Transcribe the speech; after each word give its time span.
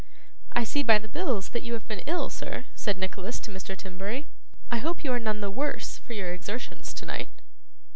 'I 0.53 0.63
see 0.63 0.81
by 0.81 0.97
the 0.97 1.07
bills 1.07 1.49
that 1.49 1.61
you 1.61 1.73
have 1.73 1.87
been 1.87 2.01
ill, 2.07 2.27
sir,' 2.27 2.65
said 2.73 2.97
Nicholas 2.97 3.39
to 3.41 3.51
Mr 3.51 3.77
Timberry. 3.77 4.25
'I 4.71 4.77
hope 4.79 5.03
you 5.03 5.13
are 5.13 5.19
none 5.19 5.41
the 5.41 5.51
worse 5.51 5.99
for 5.99 6.13
your 6.13 6.33
exertions 6.33 6.91
tonight? 6.91 7.29